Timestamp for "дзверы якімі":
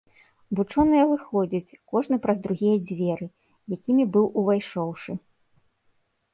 2.87-4.03